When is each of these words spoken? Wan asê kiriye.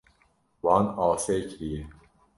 Wan 0.63 0.85
asê 1.05 1.35
kiriye. 1.49 1.81